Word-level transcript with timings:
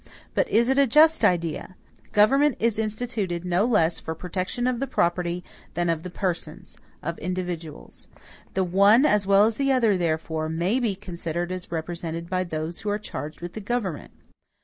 But 0.33 0.49
is 0.49 0.67
it 0.67 0.79
a 0.79 0.87
just 0.87 1.23
idea? 1.23 1.75
Government 2.11 2.57
is 2.59 2.79
instituted 2.79 3.45
no 3.45 3.65
less 3.65 3.99
for 3.99 4.15
protection 4.15 4.65
of 4.65 4.79
the 4.79 4.87
property, 4.87 5.43
than 5.75 5.91
of 5.91 6.01
the 6.01 6.09
persons, 6.09 6.75
of 7.03 7.19
individuals. 7.19 8.07
The 8.55 8.63
one 8.63 9.05
as 9.05 9.27
well 9.27 9.45
as 9.45 9.57
the 9.57 9.71
other, 9.71 9.97
therefore, 9.97 10.49
may 10.49 10.79
be 10.79 10.95
considered 10.95 11.51
as 11.51 11.71
represented 11.71 12.31
by 12.31 12.45
those 12.45 12.79
who 12.79 12.89
are 12.89 12.97
charged 12.97 13.41
with 13.41 13.53
the 13.53 13.61
government. 13.61 14.09